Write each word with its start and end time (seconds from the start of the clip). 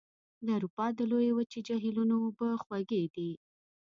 د 0.45 0.47
اروپا 0.57 0.85
د 0.97 0.99
لویې 1.11 1.31
وچې 1.37 1.59
جهیلونو 1.67 2.15
اوبه 2.25 2.49
خوږې 2.63 3.03
دي. 3.15 3.31